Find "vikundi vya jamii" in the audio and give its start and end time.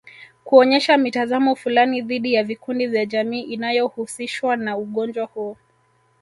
2.43-3.41